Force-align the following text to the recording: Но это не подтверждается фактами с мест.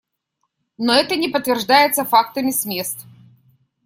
Но 0.79 0.95
это 0.95 1.15
не 1.15 1.29
подтверждается 1.29 2.03
фактами 2.05 2.49
с 2.49 2.65
мест. 2.65 3.05